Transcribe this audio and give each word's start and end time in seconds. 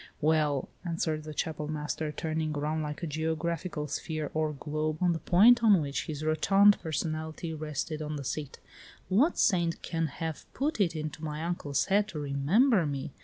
"Well," 0.19 0.67
answered 0.83 1.25
the 1.25 1.33
Chapel 1.35 1.67
master, 1.67 2.11
turning 2.11 2.55
around 2.57 2.81
like 2.81 3.03
a 3.03 3.05
geographical 3.05 3.85
sphere 3.87 4.31
or 4.33 4.51
globe 4.51 4.97
on 4.99 5.13
the 5.13 5.19
point 5.19 5.63
on 5.63 5.79
which 5.79 6.07
his 6.07 6.23
rotund 6.23 6.79
personality 6.81 7.53
rested 7.53 8.01
on 8.01 8.15
the 8.15 8.23
seat, 8.23 8.57
"what 9.09 9.37
saint 9.37 9.83
can 9.83 10.07
have 10.07 10.51
put 10.55 10.81
it 10.81 10.95
into 10.95 11.23
my 11.23 11.43
uncle's 11.45 11.85
head 11.85 12.07
to 12.07 12.19
remember 12.19 12.87
me? 12.87 13.13